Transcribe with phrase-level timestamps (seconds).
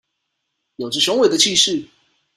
[0.77, 1.87] 有著雄偉的氣勢